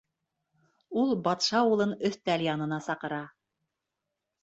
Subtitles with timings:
[1.01, 3.25] Ул батша улын өҫтәл янына саҡыра.